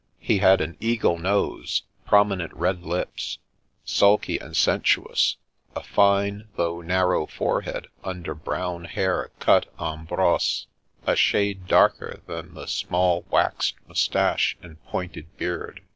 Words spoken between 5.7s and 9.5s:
a The Great Paolo 239 fine though narrow forehead under brown hair